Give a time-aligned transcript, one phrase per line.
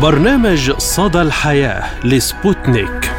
[0.00, 3.12] برنامج صدى الحياة لسبوتنيك.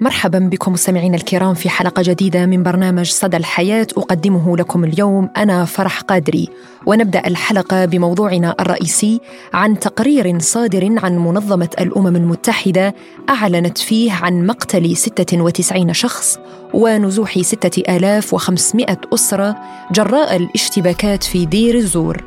[0.00, 3.86] مرحبا بكم مستمعينا الكرام في حلقة جديدة من برنامج صدى الحياة.
[3.96, 6.48] أقدمه لكم اليوم أنا فرح قادري.
[6.86, 9.20] ونبدأ الحلقة بموضوعنا الرئيسي
[9.52, 12.94] عن تقرير صادر عن منظمة الأمم المتحدة
[13.28, 16.38] أعلنت فيه عن مقتل 96 شخص
[16.74, 19.56] ونزوح 6500 أسرة
[19.92, 22.24] جراء الاشتباكات في دير الزور.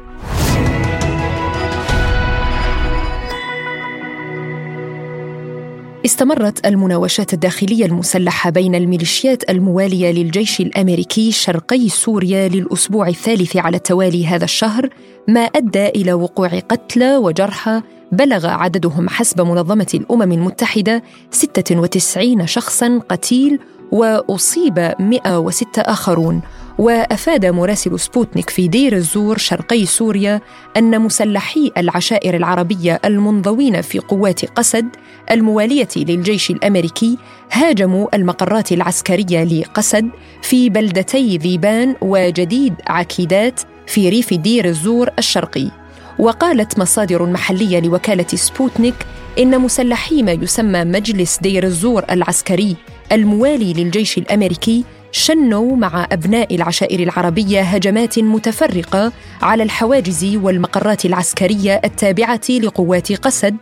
[6.05, 14.27] استمرت المناوشات الداخلية المسلحة بين الميليشيات الموالية للجيش الأمريكي شرقي سوريا للأسبوع الثالث على التوالي
[14.27, 14.89] هذا الشهر
[15.27, 23.59] ما أدى إلى وقوع قتلى وجرحى بلغ عددهم حسب منظمة الأمم المتحدة 96 شخصاً قتيل
[23.91, 26.41] وأصيب 106 آخرون.
[26.77, 30.41] وأفاد مراسل سبوتنيك في دير الزور شرقي سوريا
[30.77, 34.88] أن مسلحي العشائر العربية المنضوين في قوات قسد
[35.31, 37.17] الموالية للجيش الأمريكي
[37.52, 40.09] هاجموا المقرات العسكرية لقسد
[40.41, 45.71] في بلدتي ذيبان وجديد عكيدات في ريف دير الزور الشرقي.
[46.19, 48.95] وقالت مصادر محلية لوكالة سبوتنيك
[49.39, 52.75] إن مسلحي ما يسمى مجلس دير الزور العسكري
[53.11, 54.83] الموالي للجيش الأمريكي
[55.16, 59.11] شنوا مع أبناء العشائر العربية هجمات متفرقة
[59.42, 63.55] على الحواجز والمقرات العسكرية التابعة لقوات قسد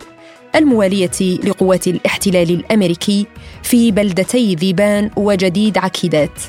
[0.56, 3.28] الموالية لقوات الاحتلال الأمريكي
[3.64, 6.42] في بلدتي ذيبان وجديد عكيدات.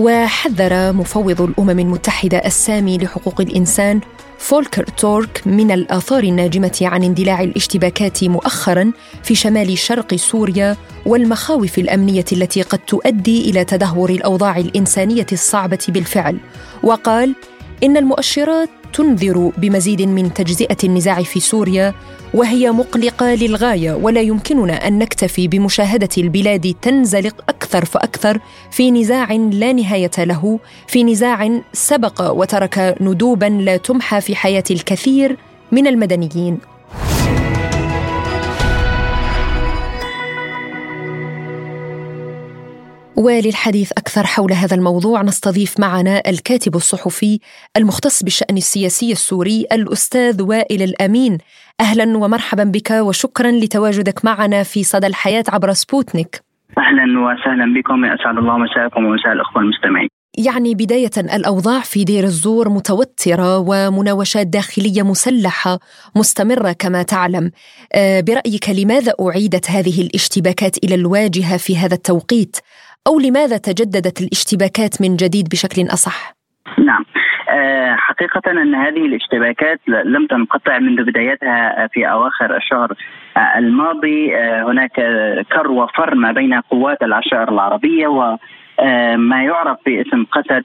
[0.00, 4.00] وحذر مفوض الأمم المتحدة السامي لحقوق الإنسان
[4.38, 8.92] فولكر تورك من الآثار الناجمة عن اندلاع الاشتباكات مؤخرا
[9.22, 10.76] في شمال شرق سوريا
[11.06, 16.36] والمخاوف الأمنية التي قد تؤدي إلى تدهور الأوضاع الإنسانية الصعبة بالفعل.
[16.82, 17.34] وقال
[17.84, 21.94] إن المؤشرات تنذر بمزيد من تجزئة النزاع في سوريا
[22.34, 28.40] وهي مقلقة للغاية ولا يمكننا أن نكتفي بمشاهدة البلاد تنزلق أكثر فأكثر
[28.70, 35.36] في نزاع لا نهاية له في نزاع سبق وترك ندوبا لا تمحى في حياة الكثير
[35.72, 36.58] من المدنيين.
[43.20, 47.38] وللحديث أكثر حول هذا الموضوع نستضيف معنا الكاتب الصحفي
[47.76, 51.38] المختص بالشأن السياسي السوري الأستاذ وائل الأمين.
[51.80, 56.40] أهلا ومرحبا بك وشكرا لتواجدك معنا في صدى الحياة عبر سبوتنيك.
[56.78, 58.04] أهلا وسهلا بكم.
[58.04, 60.08] أسعد الله مساءكم ومساء الأخوة المستمعين.
[60.38, 65.78] يعني بداية الأوضاع في دير الزور متوترة ومناوشات داخلية مسلحة
[66.16, 67.50] مستمرة كما تعلم.
[67.94, 72.56] آه، برأيك لماذا أعيدت هذه الاشتباكات إلى الواجهة في هذا التوقيت؟
[73.06, 76.34] أو لماذا تجددت الاشتباكات من جديد بشكل أصح؟
[76.78, 77.04] نعم.
[77.50, 82.92] آه، حقيقة أن هذه الاشتباكات لم تنقطع منذ بدايتها في أواخر الشهر
[83.36, 84.36] آه، الماضي.
[84.36, 84.92] آه، هناك
[85.52, 90.64] كر وفر ما بين قوات العشائر العربية وما يعرف باسم قسد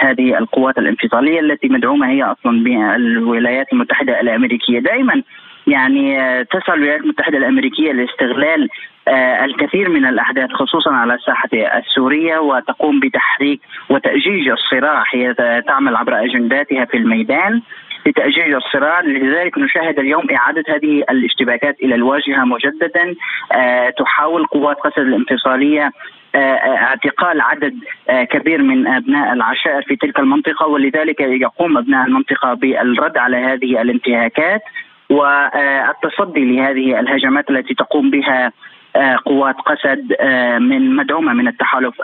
[0.00, 4.78] هذه القوات الانفصالية التي مدعومة هي أصلا بالولايات المتحدة الأمريكية.
[4.78, 5.22] دائما
[5.68, 8.68] يعني تسعى الولايات المتحدة الأمريكية لاستغلال
[9.08, 15.34] آه، الكثير من الأحداث خصوصا على الساحة السورية وتقوم بتحريك وتأجيج الصراع هي
[15.66, 17.62] تعمل عبر أجنداتها في الميدان.
[18.06, 23.14] لتأجيج الصراع لذلك نشاهد اليوم إعادة هذه الاشتباكات إلى الواجهة مجددا.
[23.52, 25.92] أه تحاول قوات قسد الانفصالية
[26.34, 27.74] آه، اعتقال عدد
[28.08, 33.82] آه، كبير من أبناء العشائر في تلك المنطقة ولذلك يقوم أبناء المنطقة بالرد على هذه
[33.82, 34.62] الانتهاكات.
[35.10, 38.52] والتصدي لهذه الهجمات التي تقوم بها
[38.96, 41.94] آه، قوات قسد آه، من مدعومة من التحالف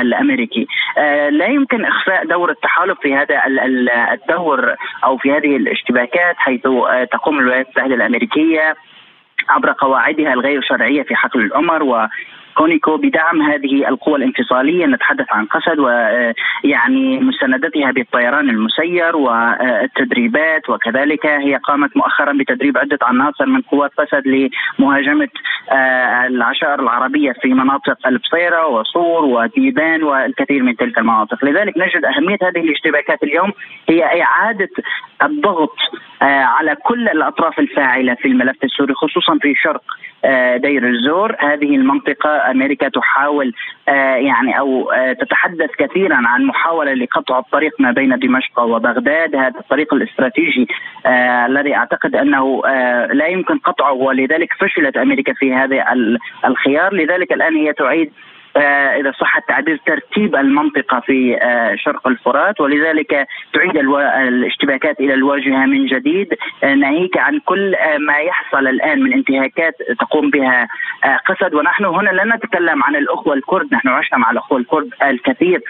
[0.00, 0.66] الأمريكي.
[0.98, 3.42] آه، لا يمكن إخفاء دور التحالف في هذا
[4.12, 6.62] الدور أو في هذه الاشتباكات حيث
[7.12, 8.76] تقوم الولايات المتحدة الأمريكية
[9.48, 12.08] عبر قواعدها الغير شرعية في حقل العمر
[12.54, 14.86] كونيكو بدعم هذه القوى الانفصالية.
[14.86, 21.26] نتحدث عن قسد ويعني مستندتها بالطيران المسير والتدريبات وكذلك.
[21.26, 24.22] هي قامت مؤخرا بتدريب عدة عناصر من قوات قسد
[24.78, 25.28] لمهاجمة
[25.72, 32.38] آه، العشائر العربية في مناطق البصيرة وصور وديبان والكثير من تلك المناطق، لذلك نجد أهمية
[32.42, 33.52] هذه الاشتباكات اليوم
[33.88, 34.68] هي إعادة
[35.22, 35.76] الضغط
[36.22, 40.09] آه، على كل الأطراف الفاعلة في الملف السوري خصوصا في شرق آه،
[40.56, 41.36] دير الزور.
[41.38, 43.52] هذه المنطقة أمريكا تحاول
[43.88, 49.36] آه، يعني أو آه، تتحدث كثيرا عن محاولة لقطع الطريق ما بين دمشق وبغداد.
[49.36, 50.68] هذا الطريق الاستراتيجي
[51.46, 52.62] الذي أعتقد أنه
[53.12, 55.84] لا يمكن قطعه ولذلك فشلت أمريكا في هذا
[56.44, 56.94] الخيار.
[56.94, 58.12] لذلك الآن هي تعيد
[58.56, 61.38] إذا صح التعبير ترتيب المنطقة في
[61.84, 66.34] شرق الفرات ولذلك تعيد الاشتباكات إلى الواجهة من جديد.
[66.62, 67.76] ناهيك عن كل
[68.06, 70.68] ما يحصل الآن من انتهاكات تقوم بها
[71.26, 75.60] قسد ونحن هنا لا نتكلم عن الأخوة الكرد نحن عشنا مع الأخوة الكرد الكثير.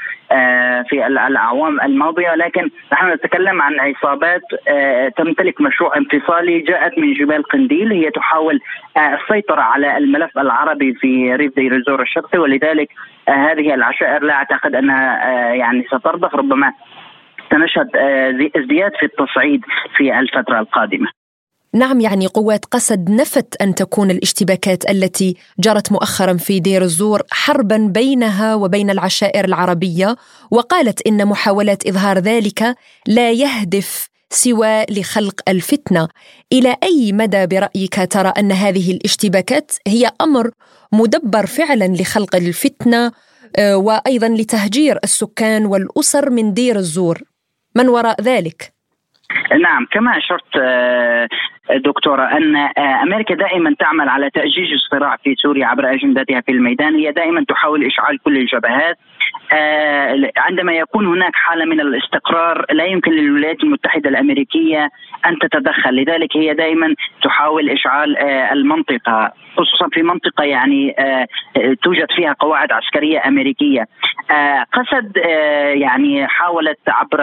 [0.89, 4.43] في الأعوام الماضية لكن نحن نتكلم عن عصابات
[5.17, 8.61] تمتلك مشروع انفصالي جاءت من جبال قنديل هي تحاول
[8.97, 12.89] السيطرة على الملف العربي في ريف دير الزور الشرقي ولذلك
[13.29, 15.25] هذه العشائر لا أعتقد أنها
[15.55, 16.73] يعني سترضخ ربما
[17.51, 17.97] سنشهد
[18.57, 19.65] ازدياد في التصعيد
[19.97, 21.20] في الفترة القادمة.
[21.75, 27.77] نعم يعني قوات قسد نفت أن تكون الاشتباكات التي جرت مؤخرا في دير الزور حربا
[27.77, 30.17] بينها وبين العشائر العربية
[30.51, 32.77] وقالت إن محاولات إظهار ذلك
[33.07, 36.09] لا يهدف سوى لخلق الفتنة.
[36.53, 40.51] إلى أي مدى برأيك ترى أن هذه الاشتباكات هي أمر
[40.93, 43.13] مدبر فعلا لخلق الفتنة
[43.57, 47.23] آه، وأيضا لتهجير السكان والأسر من دير الزور؟
[47.75, 48.80] من وراء ذلك؟
[49.63, 51.29] نعم كما أشرت آه،
[51.77, 56.95] دكتورة أن آه، أمريكا دائما تعمل على تأجيج الصراع في سوريا عبر أجندتها في الميدان.
[56.95, 58.99] هي دائما تحاول إشعال كل الجبهات.
[60.37, 64.89] عندما يكون هناك حالة من الاستقرار لا يمكن للولايات المتحدة الأمريكية
[65.27, 65.95] أن تتدخل.
[65.95, 68.19] لذلك هي دائما تحاول إشعال
[68.53, 70.95] المنطقة خصوصا في منطقة يعني
[71.83, 73.87] توجد فيها قواعد عسكرية أمريكية.
[74.73, 75.17] قسد
[75.75, 77.21] يعني حاولت عبر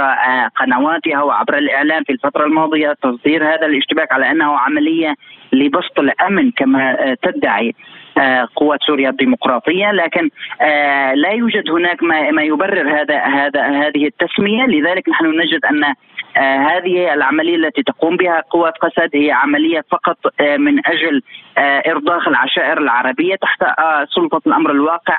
[0.56, 5.16] قنواتها وعبر الإعلام في الفترة الماضية تصدير هذا الاشتباك على أنه عملية
[5.54, 7.70] لبسط الأمن كما آه، تدعي.
[7.70, 7.74] آه،
[8.56, 10.30] قوات سوريا الديمقراطية لكن
[10.62, 14.66] آه، لا يوجد هناك ما يبرر هذا هذا هذه التسمية.
[14.66, 15.94] لذلك نحن نجد أن
[16.38, 21.22] هذه العملية التي تقوم بها قوات قسد هي عملية فقط من أجل
[21.88, 23.64] إرضاخ العشائر العربية تحت
[24.16, 25.18] سلطة الأمر الواقع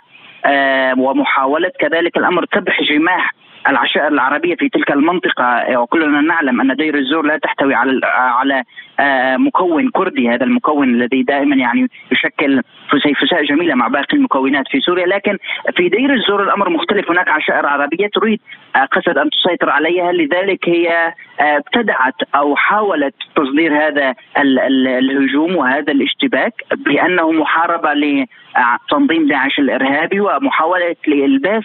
[0.99, 3.35] ومحاولة كذلك الأمر كبح جماح
[3.69, 8.65] العشائر العربية في تلك المنطقة وكلنا نعلم أن دير الزور لا تحتوي على على
[9.01, 10.29] آه، مكون كردي.
[10.29, 15.07] هذا المكون الذي دائما يعني يشكل فسيفساء جميلة مع باقي المكونات في سوريا.
[15.07, 15.39] لكن
[15.77, 17.11] في دير الزور الأمر مختلف.
[17.11, 18.41] هناك عشائر عربية تريد
[18.77, 20.13] آه، قصد أن تسيطر عليها.
[20.13, 29.59] لذلك هي آه، ابتدعت أو حاولت تصدير هذا الهجوم وهذا الاشتباك بأنه محاربة لتنظيم داعش
[29.59, 31.65] الإرهابي ومحاولة لإلباس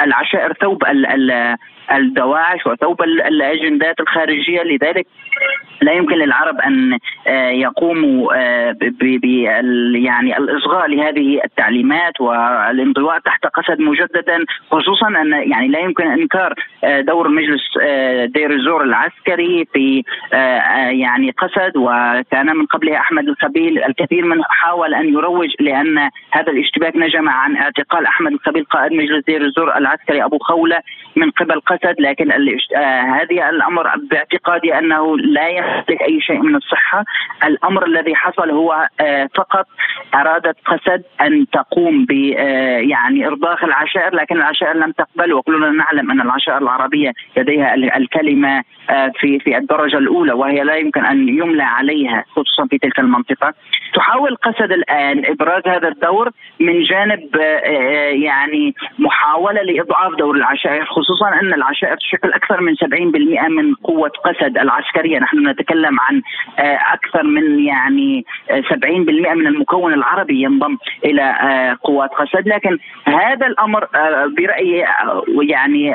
[0.00, 0.84] العشائر ثوب
[1.92, 4.62] الدواعش وثوب الأجندات الخارجية.
[4.62, 5.06] لذلك
[5.82, 8.76] لا يمكن للعرب أن آه، يقوموا آه،
[9.94, 14.44] يعني الإصغاء لهذه التعليمات والانضواء تحت قسد مجددا.
[14.70, 16.54] خصوصا أن يعني لا يمكن إنكار
[16.84, 17.62] آه، دور مجلس
[18.24, 20.02] دير الزور العسكري في
[20.90, 21.72] يعني قسد.
[21.76, 27.56] وكان من قبله أحمد الخبيل الكثير من حاول أن يروج لأن هذا الاشتباك نجم عن
[27.56, 30.78] اعتقال أحمد الخبيل قائد مجلس دير الزور العسكري أبو خولة
[31.16, 32.32] من قبل قسد لكن
[33.14, 37.04] هذه الأمر باعتقادي أنه لا يمتلك أي شيء من الصحة،
[37.44, 39.66] الأمر الذي حصل هو آه، فقط
[40.14, 46.10] أرادت قسد أن تقوم ب آه، يعني إرضاخ العشائر لكن العشائر لم تقبل وكلنا نعلم
[46.10, 51.62] أن العشائر العربية لديها الكلمة آه، في في الدرجة الأولى وهي لا يمكن أن يملى
[51.62, 53.54] عليها خصوصا في تلك المنطقة.
[53.94, 57.36] تحاول قسد الآن إبراز هذا الدور من جانب
[58.12, 64.58] يعني محاولة لإضعاف دور العشائر خصوصا أن العشائر تشكل أكثر من 70% من قوة قسد
[64.58, 65.18] العسكرية.
[65.18, 66.22] نحن نتكلم عن
[66.58, 72.48] آه، أكثر من يعني 70% آه، من المكون العربي ينضم إلى آه، قوات قسد.
[72.48, 73.88] لكن هذا الأمر
[74.38, 74.86] برأيي
[75.42, 75.94] يعني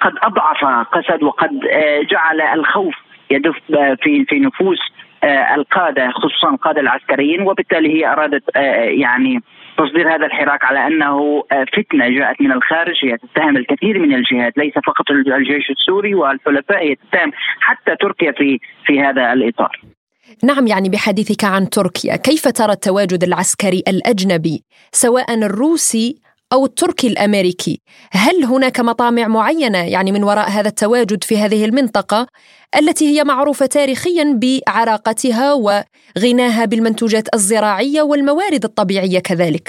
[0.00, 1.60] قد أضعف قسد وقد
[2.10, 2.94] جعل الخوف
[3.30, 3.56] يدف
[4.02, 4.78] في في نفوس
[5.54, 7.42] القادة خصوصا القادة العسكريين.
[7.42, 8.42] وبالتالي هي أرادت
[9.00, 9.42] يعني
[9.78, 11.42] تصدير هذا الحراك على أنه
[11.76, 16.94] فتنة جاءت من الخارج هي تتهم الكثير من الجهات ليس فقط الجيش السوري والحلفاء هي
[16.94, 19.80] تتهم حتى تركيا في في هذا الإطار.
[20.44, 24.62] نعم يعني بحديثك عن تركيا كيف ترى التواجد العسكري الأجنبي
[24.92, 26.20] سواء الروسي
[26.52, 27.80] أو التركي الأمريكي.
[28.12, 32.26] هل هناك مطامع معينة يعني من وراء هذا التواجد في هذه المنطقة
[32.78, 39.68] التي هي معروفة تاريخيا بعراقتها وغناها بالمنتوجات الزراعية والموارد الطبيعية كذلك؟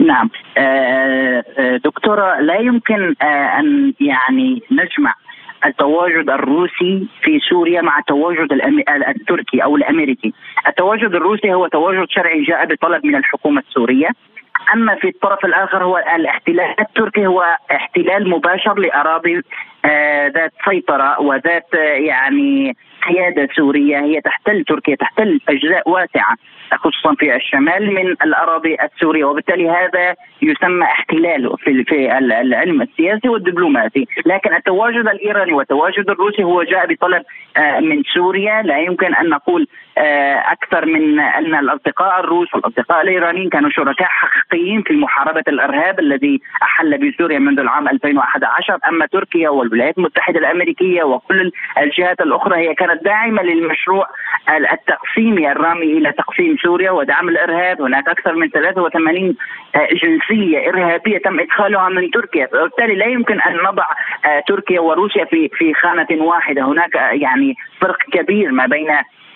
[0.00, 0.30] نعم.
[0.58, 5.14] آه، آه، دكتورة لا يمكن آه، أن يعني نجمع
[5.66, 8.48] التواجد الروسي في سوريا مع التواجد
[9.08, 10.32] التركي أو الأمريكي.
[10.68, 14.08] التواجد الروسي هو تواجد شرعي جاء بطلب من الحكومة السورية.
[14.74, 19.42] أما في الطرف الآخر هو الاحتلال التركي هو احتلال مباشر لأراضي
[20.34, 22.76] ذات سيطرة وذات يعني
[23.08, 26.36] قياده سوريه هي تحتل تركيا تحتل أجزاء واسعة
[26.76, 34.54] خصوصا في الشمال من الأراضي السورية وبالتالي هذا يسمى احتلال في العلم السياسي والدبلوماسي، لكن
[34.54, 37.22] التواجد الإيراني والتواجد الروسي هو جاء بطلب
[37.56, 38.62] آه، من سوريا.
[38.62, 39.66] لا يمكن أن نقول
[39.98, 46.40] آه، أكثر من أن الأصدقاء الروس والأصدقاء الإيرانيين كانوا شركاء حقيقيين في محاربة الإرهاب الذي
[46.62, 52.97] أحل بسوريا منذ العام 2011 أما تركيا والولايات المتحدة الأمريكية وكل الجهات الأخرى هي كانت
[53.04, 54.06] داعمة للمشروع
[54.72, 57.82] التقسيمي الرامي إلى تقسيم سوريا ودعم الإرهاب.
[57.82, 59.36] هناك أكثر من 83
[59.74, 62.48] آه، جنسية إرهابية تم إدخالها من تركيا.
[62.54, 63.86] وبالتالي لا يمكن أن نضع
[64.26, 66.62] آه، تركيا وروسيا في في خانة واحدة.
[66.62, 68.90] هناك يعني فرق كبير ما بين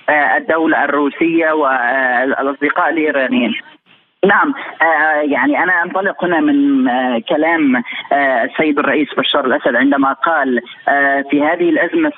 [0.08, 3.54] آه، الدولة الروسية والاصدقاء الإيرانيين.
[4.26, 7.76] نعم آه يعني أنا أنطلق هنا من آه كلام
[8.12, 12.12] آه السيد الرئيس بشار الأسد عندما قال آه في هذه الأزمة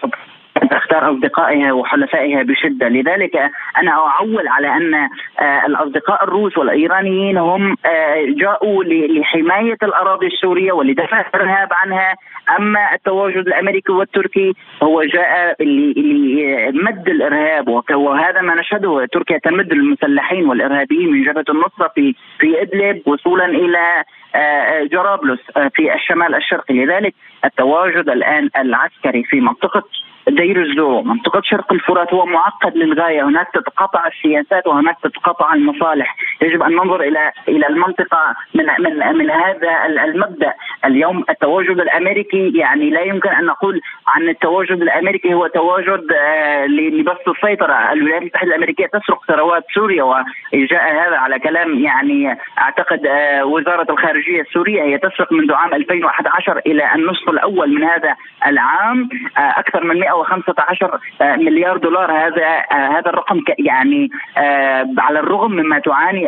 [0.69, 3.37] تختار أصدقائها وحلفائها بشدة، لذلك
[3.79, 11.21] أنا أعول على أن آه، الأصدقاء الروس والإيرانيين هم آه، جاءوا لحماية الأراضي السورية ولدفع
[11.21, 12.15] الإرهاب عنها،
[12.59, 14.53] أما التواجد الأمريكي والتركي
[14.83, 17.69] هو جاء لمد الإرهاب.
[17.91, 24.05] وهذا ما نشهده تركيا تمد المسلحين والإرهابيين من جبهة النصره في في إدلب وصولا إلى
[24.35, 25.41] آه، جرابلس
[25.75, 26.75] في الشمال الشرقي.
[26.75, 29.83] لذلك التواجد الآن العسكري في منطقة
[30.29, 32.15] دير الزور منطقة شرق الفرات.
[32.15, 33.23] هو معقد للغاية.
[33.23, 36.17] هناك تتقاطع السياسات وهناك تتقاطع المصالح.
[36.43, 40.53] يجب أن ننظر إلى إلى المنطقة من من من هذا المبدأ.
[40.85, 47.29] اليوم التواجد الأمريكي يعني لا يمكن أن نقول عن التواجد الأمريكي هو تواجد آه، لبسط
[47.29, 47.93] السيطرة.
[47.93, 54.41] الولايات المتحدة الأمريكية تسرق ثروات سوريا وجاء هذا على كلام يعني أعتقد آه، وزارة الخارجية
[54.41, 58.15] السورية هي تسرق منذ عام 2011 إلى النصف الأول من هذا
[58.47, 59.09] العام.
[59.39, 62.13] آه، أكثر من 100 115 آه، مليار دولار.
[62.13, 66.23] هذا آه، هذا الرقم يعني آه، على الرغم مما تعاني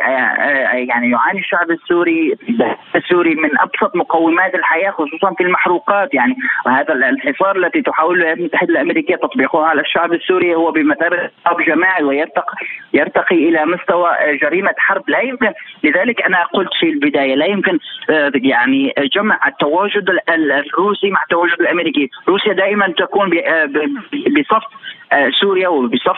[0.89, 2.35] يعني يعاني الشعب السوري
[2.97, 6.15] السوري من أبسط مقومات الحياة خصوصا في المحروقات.
[6.15, 11.61] يعني وهذا الحصار التي تحاول الولايات المتحدة الأمريكية تطبيقها على الشعب السوري هو بمثابة حرب
[11.63, 12.57] جماعي ويرتقي
[12.93, 14.11] يرتقي إلى مستوى
[14.43, 15.11] جريمة حرب.
[15.11, 15.53] لا يمكن
[15.85, 17.79] لذلك أنا قلت في البداية لا يمكن
[18.35, 22.11] يعني جمع التواجد الروسي مع التواجد الأمريكي.
[22.29, 23.31] روسيا دائما تكون
[24.13, 24.63] بصف
[25.13, 26.17] آه، سوريا وبصف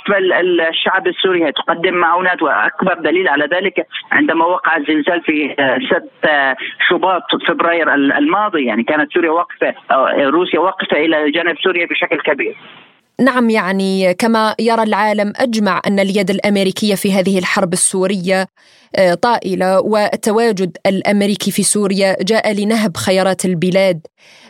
[0.70, 1.52] الشعب السوري.
[1.52, 5.54] تقدم معونات وأكبر دليل على ذلك عندما وقع الزلزال في
[5.88, 6.56] 6 آه،
[6.88, 8.64] شباط فبراير الماضي.
[8.64, 9.74] يعني كانت سوريا واقفة
[10.28, 12.56] روسيا واقفة إلى جانب سوريا بشكل كبير.
[13.20, 18.46] نعم يعني كما يرى العالم أجمع أن اليد الأمريكية في هذه الحرب السورية
[18.96, 24.00] آه، طائلة والتواجد الأمريكي في سوريا جاء لنهب خيارات البلاد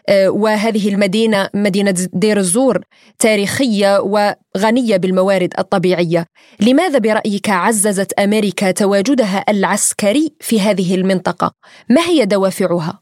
[0.09, 2.79] آه، وهذه المدينة مدينة دير الزور
[3.19, 6.25] تاريخية وغنية بالموارد الطبيعية.
[6.69, 11.53] لماذا برأيك عززت أمريكا تواجدها العسكري في هذه المنطقة؟
[11.91, 13.01] ما هي دوافعها؟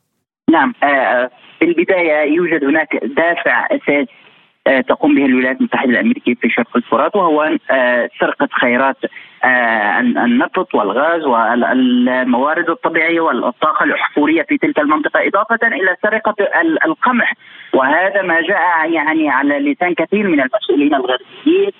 [0.50, 4.25] نعم آه، في البداية يوجد هناك دافع أساسي
[4.88, 8.96] تقوم به الولايات المتحدة الأمريكية في شرق الفرات وهو آه، سرقة خيرات
[9.44, 16.34] آه، النفط والغاز والموارد الطبيعية والطاقة الأحفورية في تلك المنطقة إضافة إلى سرقة
[16.84, 17.32] القمح.
[17.76, 21.70] وهذا ما جاء يعني على لسان كثير من المسؤولين الغربيين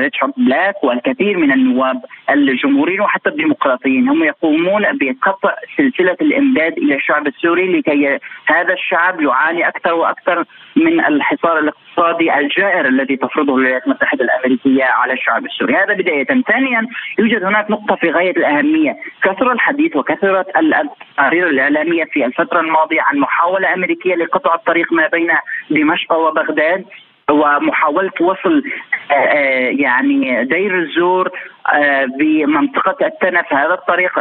[0.00, 4.08] ريتشارد بلاك والكثير من النواب الجمهوريين وحتى الديمقراطيين.
[4.08, 10.44] هم يقومون بقطع سلسلة الإمداد إلى الشعب السوري لكي هذا الشعب يعاني أكثر وأكثر
[10.76, 16.86] من الحصار الاقتصادي الجائر الذي تفرضه الولايات المتحدة الأمريكية على الشعب السوري، هذا بداية، ثانيا
[17.18, 23.18] يوجد هناك نقطة في غاية الأهمية، كثر الحديث وكثرت التقارير الإعلامية في الفترة الماضية عن
[23.18, 25.30] محاولة أمريكية لقطع الطريق ما بين
[25.70, 26.84] دمشق وبغداد
[27.30, 28.62] ومحاولة وصل
[29.10, 31.30] آه، آه، يعني دير الزور
[31.74, 33.52] آه، بمنطقة التنف.
[33.52, 34.12] هذا الطريق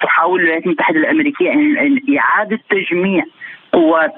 [0.00, 1.52] تحاول الولايات المتحدة الأمريكية
[2.18, 3.24] إعادة تجميع
[3.72, 4.14] قوات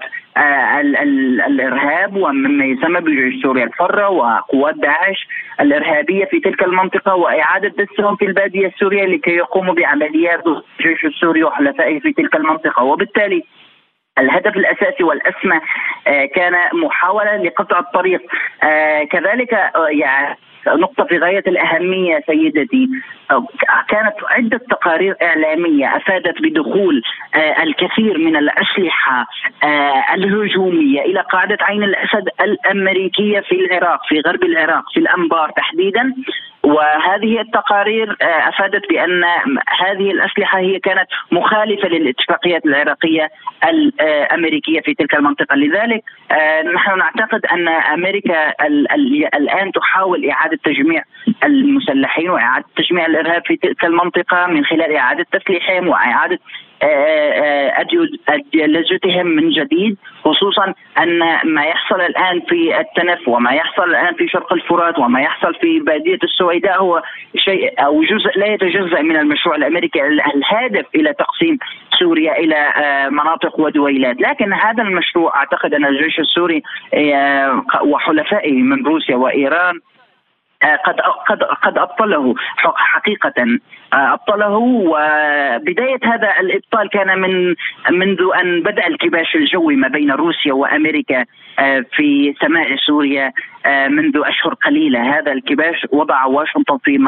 [1.46, 5.26] الإرهاب ومما يسمى بجيش سوريا الحرة وقوات داعش
[5.60, 12.00] الإرهابية في تلك المنطقة وإعادة دسهم في البادية السورية لكي يقوموا بعمليات الجيش السوري وحلفائه
[12.00, 12.82] في تلك المنطقة.
[12.82, 13.44] وبالتالي
[14.18, 15.60] الهدف الأساسي والأسمى
[16.06, 18.20] آه، كان محاولة لقطع الطريق.
[18.62, 20.36] آه، كذلك آه، يعني
[20.66, 22.88] نقطة في غاية الأهمية سيدتي
[23.88, 27.02] كانت عدة تقارير إعلامية أفادت بدخول
[27.62, 29.26] الكثير من الأسلحة
[30.14, 36.14] الهجومية إلى قاعدة عين الأسد الأمريكية في العراق في غرب العراق في الأنبار تحديدا.
[36.62, 39.24] وهذه التقارير آه، أفادت بأن
[39.80, 43.30] هذه الأسلحة هي كانت مخالفة للاتفاقيات العراقية
[43.64, 48.66] الامريكيه في تلك المنطقة، لذلك آه، نحن نعتقد أن أمريكا
[49.36, 51.02] الآن تحاول إعادة تجميع
[51.44, 56.38] المسلحين وإعادة تجميع الإرهاب في تلك المنطقة من خلال إعادة تسليحهم وإعادة
[58.28, 64.52] أديولوجيتهم من جديد خصوصا أن ما يحصل الآن في التنف وما يحصل الآن في شرق
[64.52, 67.02] الفرات وما يحصل في بادية السويداء هو
[67.36, 71.58] شيء أو جزء لا يتجزأ من المشروع الأمريكي الهادف إلى تقسيم
[71.98, 74.20] سوريا إلى آه، مناطق ودويلات.
[74.20, 76.62] لكن هذا المشروع أعتقد أن الجيش السوري
[76.94, 79.80] آه، وحلفائه من روسيا وإيران
[80.62, 82.34] آه، قد قد قد أبطله
[82.76, 83.58] حقيقه.
[83.92, 87.54] أبطله وبداية هذا الإبطال كان من
[87.90, 91.24] منذ أن بدأ الكباش الجوي ما بين روسيا وأمريكا
[91.58, 93.32] آه، في سماء سوريا
[93.66, 96.98] منذ أشهر قليلة هذا الكباش وضع واشنطن في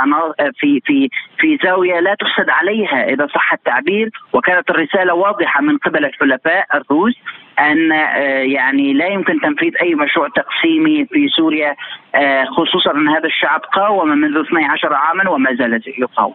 [0.59, 1.09] في في
[1.39, 7.15] في زاوية لا تحسد عليها إذا صح التعبير وكانت الرسالة واضحة من قبل الحلفاء الروس
[7.59, 11.77] أن آه، يعني لا يمكن تنفيذ أي مشروع تقسيمي في سوريا
[12.15, 16.35] آه، خصوصا أن هذا الشعب قاوم منذ 12 عاما وما زال يقاوم.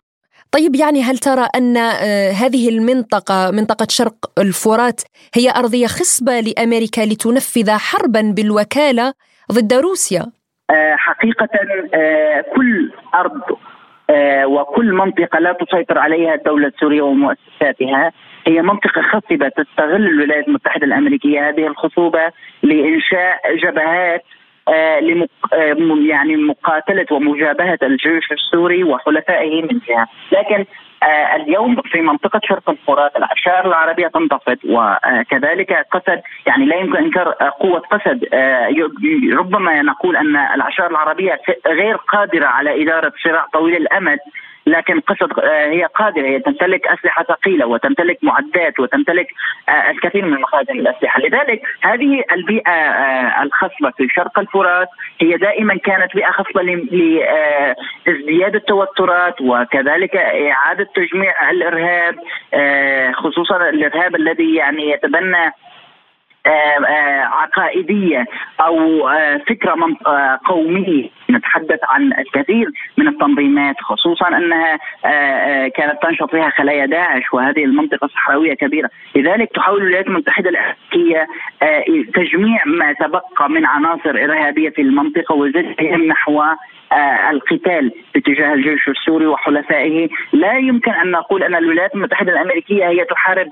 [0.52, 5.02] طيب يعني هل ترى أن آه، هذه المنطقة منطقة شرق الفرات
[5.36, 9.14] هي أرضية خصبة لأمريكا لتنفذ حربا بالوكالة
[9.52, 10.26] ضد روسيا؟
[10.96, 11.50] حقيقة
[12.56, 13.42] كل أرض
[14.46, 18.12] وكل منطقة لا تسيطر عليها الدولة السورية ومؤسساتها
[18.48, 22.32] هي منطقة خصبة تستغل الولايات المتحدة الأمريكية هذه الخصوبة
[22.64, 24.36] لإنشاء جبهات آه،.
[24.36, 24.37] آه،
[26.10, 30.08] يعني مقاتلة ومجابهة الجيش السوري وحلفائه من جهة.
[30.32, 30.66] لكن
[31.04, 37.28] آه، اليوم في منطقة شرق الفرات العشائر العربية تنتفض وكذلك قسد يعني لا يمكن إنكار
[37.60, 38.26] قوة قسد
[39.34, 44.20] ربما نقول أن العشائر العربية غير قادرة على إدارة صراع طويل الأمد
[44.68, 46.28] لكن قصة آه، هي قادرة.
[46.28, 49.28] هي تمتلك أسلحة ثقيلة وتمتلك معدات وتمتلك
[49.70, 51.20] آه، الكثير من مخازن الأسلحة.
[51.20, 54.88] لذلك هذه البيئة آه، الخصبة في شرق الفرات
[55.22, 62.16] هي دائما كانت بيئة خصبة لازدياد التوترات وكذلك إعادة تجميع الإرهاب
[63.14, 65.54] خصوصا الإرهاب الذي يعني يتبنى
[67.24, 68.26] عقائدية
[68.62, 69.10] أو
[69.48, 69.76] فكرة
[70.46, 71.10] قومية.
[71.30, 74.78] نتحدث عن الكثير من التنظيمات خصوصا أنها
[75.68, 81.28] كانت تنشط فيها خلايا داعش وهذه المنطقة صحراويه كبيرة، لذلك تحاول الولايات المتحدة الأمريكية
[82.14, 86.44] تجميع ما تبقى من عناصر إرهابية في المنطقة وزجهم نحو
[87.32, 93.48] القتال باتجاه الجيش السوري وحلفائه، لا يمكن أن نقول أن الولايات المتحدة الأمريكية هي تحارب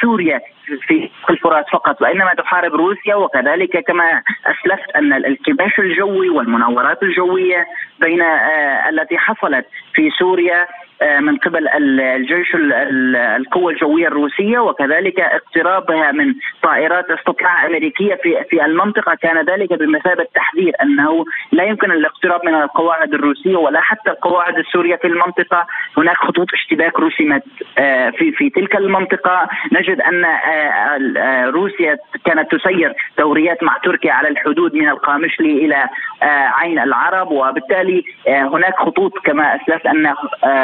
[0.00, 0.40] سوريا
[0.78, 7.66] في الفرات فقط وإنما تحارب روسيا وكذلك كما أسلفت أن الكباش الجوي والمناورات الجوية
[8.00, 10.66] بين آه، التي حصلت في سوريا آه،
[11.20, 12.54] من قبل الجيش
[13.36, 19.14] القوة الجوية الروسية وكذلك اقترابها من طائرات استطلاع أمريكية في في المنطقة.
[19.14, 24.96] كان ذلك بمثابة تحذير أنه لا يمكن الاقتراب من القواعد الروسية ولا حتى القواعد السورية
[24.96, 25.66] في المنطقة.
[25.96, 27.42] هناك خطوط اشتباك رسمت
[27.78, 29.48] آه، في في تلك المنطقة.
[29.72, 35.88] نجد أن آه، روسيا كانت تسير دوريات مع تركيا على الحدود من القامشلي إلى
[36.22, 40.14] عين العرب وبالتالي هناك خطوط كما أسلفت أن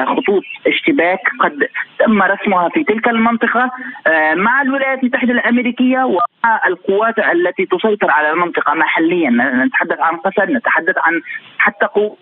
[0.06, 3.70] خطوط خطوط اشتباك قد تم رسمها في تلك المنطقة
[4.06, 9.30] آه، مع الولايات المتحدة الأمريكية ومع القوات التي تسيطر على المنطقة محليا.
[9.66, 11.20] نتحدث عن قسد نتحدث عن
[11.58, 12.18] حتى قوات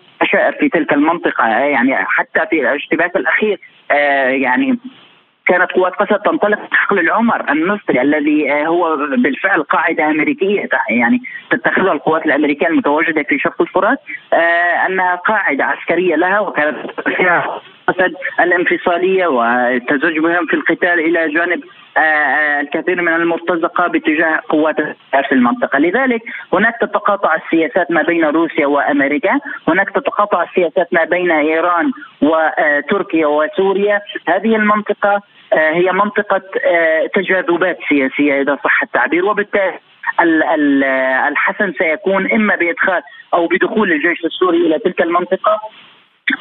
[0.59, 3.59] في تلك المنطقة يعني حتى في الاشتباك الأخير
[3.91, 4.79] آه، يعني
[5.45, 11.91] كانت قوات قسد تنطلق حقل العمر المصري الذي آه، هو بالفعل قاعدة أمريكية يعني تتخذها
[11.91, 13.99] القوات الأمريكية المتواجدة في شرق الفرات
[14.87, 16.77] أنها قاعدة عسكرية لها وكانت
[17.17, 21.63] فيها قسد الانفصالية والتزوج بهم في القتال إلى جانب
[21.97, 24.75] آه، آه، الكثير من المرتزقة باتجاه قوات
[25.27, 26.21] في المنطقة، لذلك
[26.53, 34.01] هناك تتقاطع السياسات ما بين روسيا وأمريكا، هناك تتقاطع السياسات ما بين إيران وتركيا وسوريا،
[34.27, 35.21] هذه المنطقة
[35.53, 36.41] آه، هي منطقة
[37.13, 39.25] تجاذبات سياسية إذا صح التعبير.
[39.25, 39.79] وبالتالي
[41.27, 43.01] الحسن سيكون إما بإدخال
[43.33, 45.59] أو بدخول الجيش السوري إلى تلك المنطقة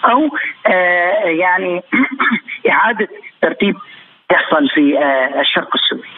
[0.04, 0.20] أو
[0.66, 1.82] آه، يعني
[2.70, 3.08] إعادة
[3.42, 3.74] ترتيب
[4.32, 6.08] يحصل في آه، الشرق السوري.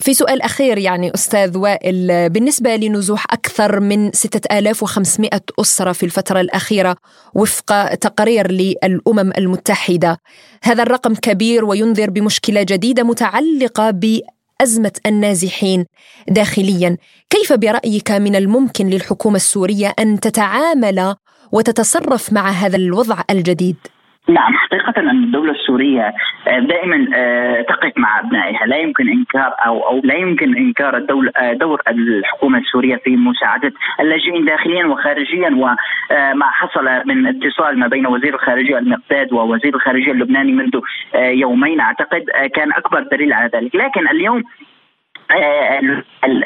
[0.00, 6.96] في سؤال أخير يعني أستاذ وائل بالنسبة لنزوح أكثر من 6500 أسرة في الفترة الأخيرة
[7.34, 10.18] وفق تقرير للأمم المتحدة
[10.64, 15.86] هذا الرقم كبير وينذر بمشكلة جديدة متعلقة بأزمة النازحين
[16.28, 16.96] داخليا.
[17.30, 21.14] كيف برأيك من الممكن للحكومة السورية أن تتعامل
[21.52, 23.76] وتتصرف مع هذا الوضع الجديد؟
[24.28, 26.14] نعم حقيقة أن الدولة السورية
[26.48, 28.66] آه، دائما آه، تقف مع أبنائها.
[28.66, 33.72] لا يمكن إنكار أو أو لا يمكن إنكار الدولة آه، دور الحكومة السورية في مساعدة
[34.00, 35.48] اللاجئين داخليا وخارجيا.
[35.48, 40.80] وما حصل من اتصال ما بين وزير الخارجية المقداد ووزير الخارجية اللبناني منذ
[41.14, 43.74] يومين أعتقد كان أكبر دليل على ذلك.
[43.76, 44.42] لكن اليوم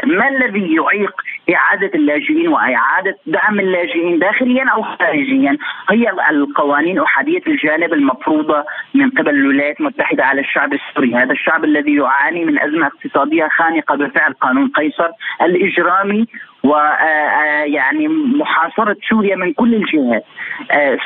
[0.05, 1.13] ما الذي يعيق
[1.55, 5.57] إعادة اللاجئين وإعادة دعم اللاجئين داخليا أو خارجيا؟
[5.91, 11.15] هي القوانين أحادية الجانب المفروضة من قبل الولايات المتحدة على الشعب السوري.
[11.15, 15.09] هذا الشعب الذي يعاني من أزمة اقتصادية خانقة بفعل قانون قيصر
[15.43, 16.27] الإجرامي
[16.65, 20.25] ويعني محاصرة سوريا من كل الجهات.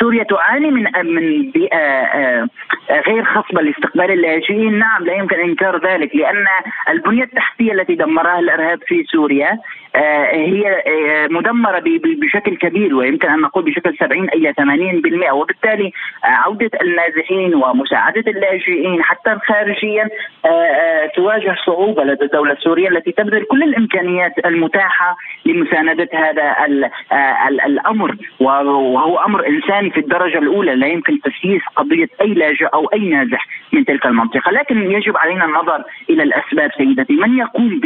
[0.00, 1.78] سوريا تعاني من من بيئة
[3.06, 4.78] غير خصبة لاستقبال اللاجئين.
[4.78, 6.44] نعم لا يمكن إنكار ذلك لأن
[6.88, 9.58] البنية التحتية التي دمرها الإرهاب في سوريا
[9.94, 10.82] هي
[11.30, 11.82] مدمرة
[12.22, 14.52] بشكل كبير ويمكن أن نقول بشكل 70 إلى
[15.28, 15.92] 80% وبالتالي
[16.24, 20.08] عودة النازحين ومساعدة اللاجئين حتى خارجيا
[21.14, 26.56] تواجه صعوبة لدى الدولة السورية التي تبذل كل الإمكانيات المتاحة لمساندة هذا
[27.66, 28.16] الأمر.
[28.40, 30.74] وهو أمر إنساني في الدرجة الأولى.
[30.74, 34.50] لا يمكن تسييس قضية أي لاجئ أو أي نازح من تلك المنطقة.
[34.50, 37.12] لكن يجب علينا النظر إلى الأسباب سيدتي.
[37.12, 37.80] من يقوم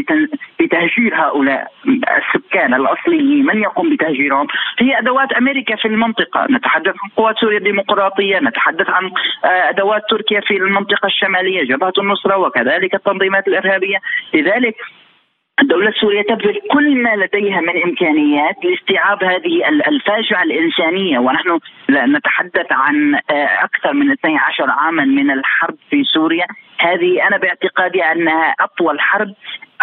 [0.61, 1.73] بتهجير هؤلاء؟
[2.19, 4.47] السكان الأصليين من يقوم بتهجيرهم؟
[4.79, 6.47] هي أدوات أمريكا في المنطقة.
[6.51, 9.11] نتحدث عن قوات سوريا الديمقراطية نتحدث عن
[9.45, 13.99] آه، أدوات تركيا في المنطقة الشمالية جبهة النصرة وكذلك التنظيمات الإرهابية.
[14.35, 14.75] لذلك
[15.63, 21.19] الدولة السورية تبذل كل ما لديها من إمكانيات لاستيعاب هذه الفاجعة الإنسانية.
[21.19, 21.59] ونحن
[21.91, 26.47] نتحدث عن آه، أكثر من 12 عاما من الحرب في سوريا.
[26.79, 29.35] هذه أنا باعتقادي أنها أطول حرب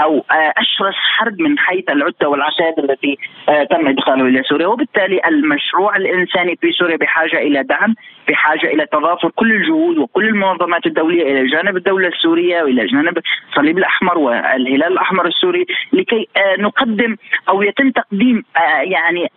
[0.04, 3.18] أو آه، أشرس حرب من حيث العدة والعشائر التي
[3.50, 4.68] آه، تم ادخاله إلى سوريا.
[4.68, 7.96] وبالتالي المشروع الإنساني في سوريا بحاجة إلى دعم
[8.28, 13.18] بحاجة إلى تضافر كل الجهود وكل المنظمات الدولية إلى جانب الدولة السورية وإلى جانب
[13.50, 17.16] الصليب الأحمر والهلال الأحمر السوري لكي آه، نقدم
[17.50, 18.44] أو يتم تقديم
[18.82, 19.32] يعني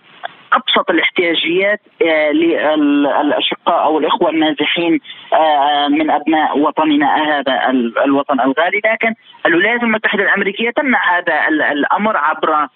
[0.53, 5.01] أبسط الاحتياجيات آه، للأشقاء أو الإخوة النازحين
[5.33, 7.71] آه، من أبناء وطننا هذا
[8.05, 8.81] الوطن الغالي.
[8.85, 9.15] لكن
[9.47, 12.69] الولايات المتحدة الأمريكية تمنع هذا الأمر عبر آه،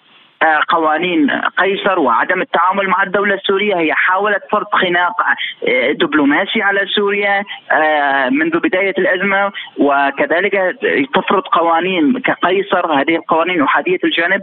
[0.69, 3.75] قوانين قيصر وعدم التعامل مع الدولة السورية.
[3.75, 5.21] هي حاولت فرض خناق
[5.67, 9.51] آه، دبلوماسي على سوريا آه، منذ بداية الأزمة.
[9.77, 10.77] وكذلك
[11.13, 12.93] تفرض قوانين كقيصر.
[12.93, 14.41] هذه القوانين أحادية الجانب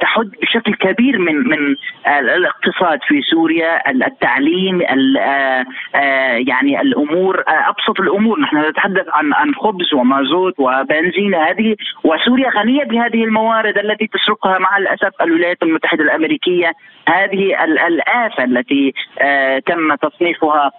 [0.00, 4.80] تحد بشكل كبير من من الاقتصاد في سوريا التعليم
[6.48, 8.40] يعني الأمور أبسط الأمور.
[8.40, 11.76] نحن نتحدث عن عن خبز ومازوت وبنزين هذه.
[12.04, 16.72] وسوريا غنية بهذه الموارد التي تسرقها مع الأسف الولايات المتحدة الأمريكية
[17.08, 20.70] هذه الآفة التي آه، تم تصنيفها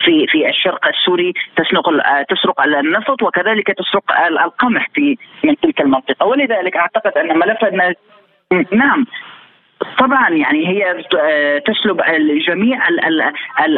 [0.00, 6.26] في في الشرق السوري تسرق آه، تسرق النفط وكذلك تسرق القمح في من تلك المنطقة.
[6.26, 7.64] ولذلك أعتقد أن ملف
[8.72, 9.06] نعم
[9.98, 12.02] طبعا يعني هي آه، تسلب
[12.48, 12.78] جميع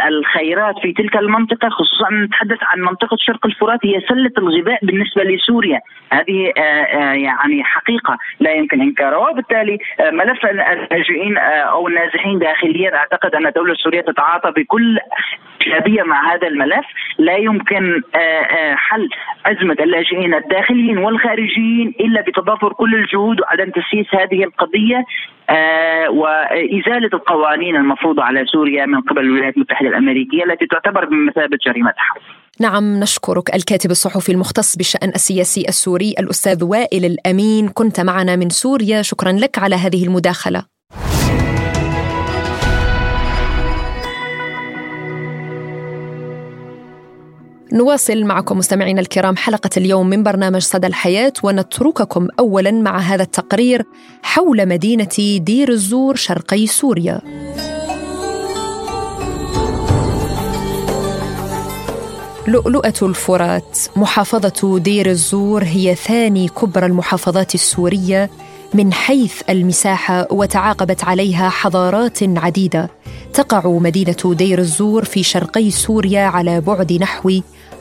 [0.08, 5.80] الخيرات في تلك المنطقة خصوصا نتحدث عن منطقة شرق الفرات هي سلة الغذاء بالنسبة لسوريا.
[6.12, 8.18] هذه آه، آه، يعني حقيقة.
[8.40, 9.30] لا يمكن إنكارها.
[9.30, 14.98] وبالتالي ملف اللاجئين أو النازحين داخليا أعتقد أن الدولة السوريه تتعاطى بكل
[15.66, 16.86] إيجابية مع هذا الملف.
[17.18, 18.02] لا يمكن
[18.74, 19.08] حل
[19.46, 25.04] ازمه اللاجئين الداخليين والخارجيين إلا بتضافر كل الجهود وعدم تسييس هذه القضية.
[26.08, 32.22] وإزالة القوانين المفروضة على سوريا من قبل الولايات المتحدة الأمريكية التي تعتبر بمثابه جريمة حرب.
[32.60, 39.02] نعم نشكرك الكاتب الصحفي المختص بالشأن السياسي السوري الأستاذ وائل الأمين كنت معنا من سوريا
[39.02, 40.79] شكرا لك على هذه المداخلة.
[47.72, 53.86] نواصل معكم مستمعينا الكرام حلقة اليوم من برنامج صدى الحياة ونترككم أولا مع هذا التقرير
[54.22, 57.20] حول مدينة دير الزور شرقي سوريا.
[62.48, 68.30] لؤلؤة الفرات محافظة دير الزور هي ثاني كبرى المحافظات السورية
[68.74, 72.90] من حيث المساحة وتعاقبت عليها حضارات عديدة.
[73.32, 77.40] تقع مدينة دير الزور في شرقي سوريا على بعد نحو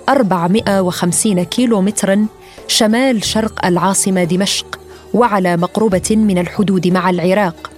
[0.10, 2.26] 450 كيلو مترا
[2.68, 4.80] شمال شرق العاصمة دمشق
[5.14, 7.72] وعلى مقربة من الحدود مع العراق.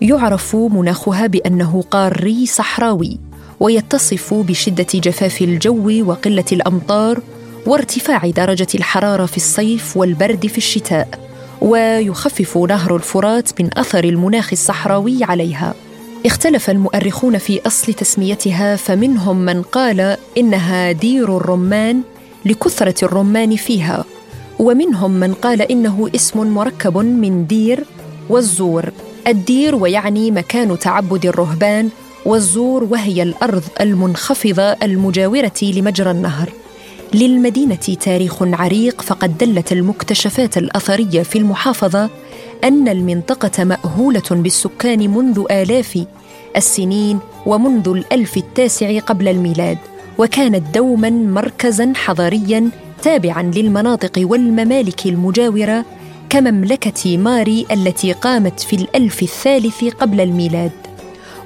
[0.00, 3.18] يعرف مناخها بأنه قاري صحراوي
[3.60, 7.20] ويتصف بشدة جفاف الجو وقلة الأمطار
[7.66, 11.08] وارتفاع درجة الحرارة في الصيف والبرد في الشتاء
[11.60, 15.74] ويخفف نهر الفرات من أثر المناخ الصحراوي عليها.
[16.26, 22.02] اختلف المؤرخون في أصل تسميتها فمنهم من قال إنها دير الرمان
[22.44, 24.04] لكثرة الرمان فيها
[24.58, 27.84] ومنهم من قال إنه اسم مركب من دير
[28.28, 28.92] والزور.
[29.28, 31.88] الدير ويعني مكان تعبد الرهبان
[32.24, 36.48] والزور وهي الأرض المنخفضة المجاورة لمجرى النهر.
[37.14, 42.10] للمدينة تاريخ عريق فقد دلت المكتشفات الأثرية في المحافظة
[42.64, 46.04] أن المنطقة مأهولة بالسكان منذ آلاف
[46.56, 49.78] السنين ومنذ الألف التاسع قبل الميلاد
[50.18, 52.70] وكانت دوما مركزا حضاريا
[53.02, 55.84] تابعا للمناطق والممالك المجاورة
[56.30, 60.72] كمملكة ماري التي قامت في الألف الثالث قبل الميلاد.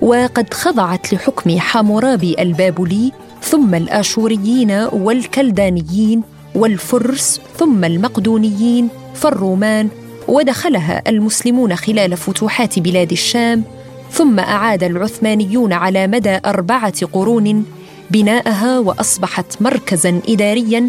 [0.03, 6.23] وقد خضعت لحكم حامورابي البابلي ثم الآشوريين والكلدانيين
[6.55, 9.89] والفرس ثم المقدونيين فالرومان
[10.29, 13.65] ودخلها المسلمون خلال فتوحات بلاد الشام
[14.11, 17.65] ثم أعاد العثمانيون على مدى أربعة قرون
[18.11, 20.89] بناءها وأصبحت مركزا اداريا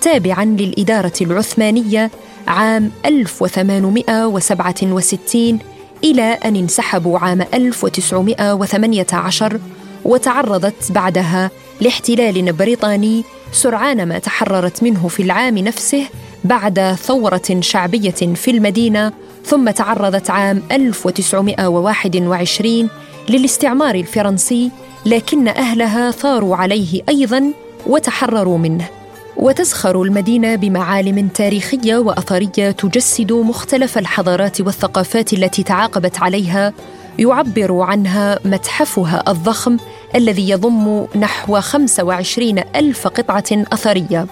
[0.00, 2.10] تابعا للإدارة العثمانية
[2.48, 5.58] عام 1867
[6.04, 9.60] إلى أن انسحبوا عام 1918
[10.04, 16.06] وتعرضت بعدها لاحتلال بريطاني سرعان ما تحررت منه في العام نفسه
[16.46, 19.12] بعد ثورة شعبية في المدينة
[19.44, 22.88] ثم تعرضت عام 1921
[23.28, 24.70] للاستعمار الفرنسي
[25.06, 27.52] لكن أهلها ثاروا عليه أيضا
[27.86, 28.88] وتحرروا منه.
[29.36, 36.72] وتزخر المدينة بمعالم تاريخية وأثرية تجسد مختلف الحضارات والثقافات التي تعاقبت عليها
[37.18, 39.76] يعبر عنها متحفها الضخم
[40.14, 44.26] الذي يضم نحو 25 ألف قطعة أثرية.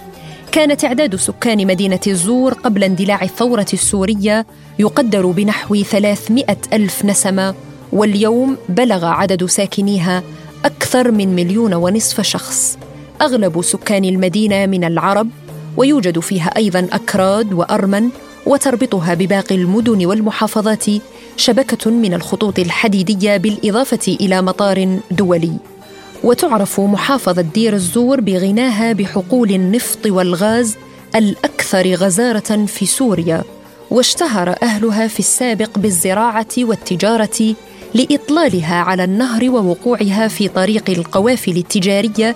[0.55, 4.45] كان تعداد سكان مدينة الزور قبل اندلاع الثورة السورية
[4.79, 7.55] يقدر بنحو 300 ألف نسمة
[7.91, 10.23] واليوم بلغ عدد ساكنيها
[10.65, 12.77] أكثر من مليون ونصف شخص.
[13.21, 15.29] أغلب سكان المدينة من العرب
[15.77, 18.09] ويوجد فيها أيضا أكراد وأرمن
[18.45, 20.85] وتربطها بباقي المدن والمحافظات
[21.37, 25.74] شبكة من الخطوط الحديدية بالإضافة إلى مطار دولي.
[26.25, 30.75] وتعرف محافظة دير الزور بغناها بحقول النفط والغاز
[31.15, 33.43] الأكثر غزارة في سوريا
[33.91, 37.55] واشتهر أهلها في السابق بالزراعة والتجارة
[37.93, 42.35] لإطلالها على النهر ووقوعها في طريق القوافل التجارية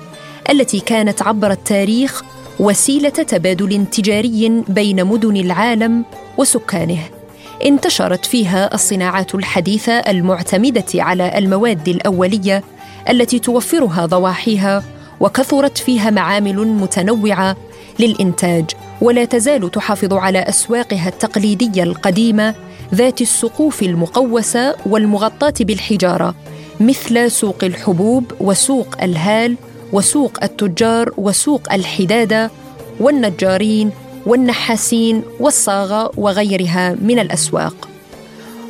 [0.50, 2.24] التي كانت عبر التاريخ
[2.60, 6.06] وسيلة تبادل تجاري بين مدن العالم
[6.38, 7.00] وسكانه.
[7.66, 12.64] انتشرت فيها الصناعات الحديثة المعتمدة على المواد الأولية
[13.10, 14.84] التي توفرها ضواحيها
[15.20, 17.56] وكثرت فيها معامل متنوعة
[18.00, 18.66] للإنتاج
[19.02, 22.56] ولا تزال تحافظ على أسواقها التقليدية القديمة
[22.96, 26.36] ذات السقوف المقوسة والمغطاة بالحجارة
[26.80, 29.56] مثل سوق الحبوب وسوق الهال
[29.94, 32.52] وسوق التجار وسوق الحدادة
[33.00, 33.92] والنجارين
[34.26, 37.89] والنحاسين والصاغة وغيرها من الأسواق.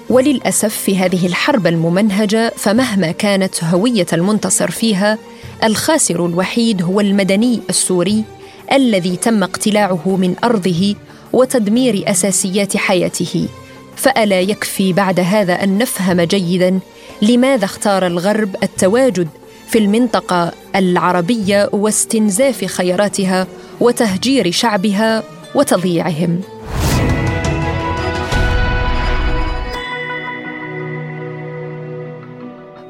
[0.09, 5.17] وللأسف في هذه الحرب الممنهجة فمهما كانت هوية المنتصر فيها
[5.63, 8.23] الخاسر الوحيد هو المدني السوري
[8.71, 10.95] الذي تم اقتلاعه من أرضه
[11.33, 13.47] وتدمير أساسيات حياته.
[13.95, 16.79] فألا يكفي بعد هذا أن نفهم جيدا
[17.21, 19.27] لماذا اختار الغرب التواجد
[19.67, 23.47] في المنطقة العربية واستنزاف خيراتها
[23.79, 25.23] وتهجير شعبها
[25.55, 26.41] وتضييعهم.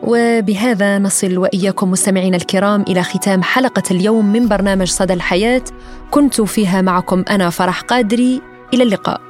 [0.04, 5.64] وبهذا نصل وإياكم مستمعينا الكرام إلى ختام حلقة اليوم من برنامج صدى الحياة.
[6.12, 8.42] كنت فيها معكم أنا فرح قادري.
[8.74, 9.22] إلى اللقاء.